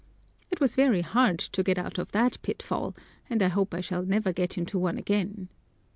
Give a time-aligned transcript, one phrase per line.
[0.49, 2.95] It was very hard to get out of that pitfall,
[3.29, 5.47] and I hope I shall never get into one again.